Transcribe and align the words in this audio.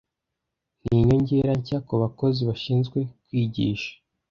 Ni 0.83 0.91
inyongera 0.99 1.51
nshya 1.59 1.79
kubakozi 1.87 2.41
bashinzwe 2.49 2.99
kwigisha. 3.25 3.91